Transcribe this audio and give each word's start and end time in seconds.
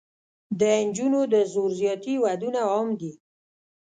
د 0.59 0.61
نجونو 0.85 1.21
د 1.33 1.35
زور 1.51 1.69
زیاتي 1.81 2.13
ودونه 2.23 2.59
عام 2.71 2.87
دي. 2.99 3.11